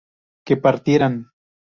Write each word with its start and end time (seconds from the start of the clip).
que 0.47 0.57
partieran 0.57 1.13